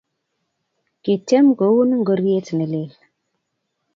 Kitiem 1.03 1.47
koun 1.59 1.89
ngoriet 1.99 2.47
ne 2.57 2.65
lel 2.71 2.89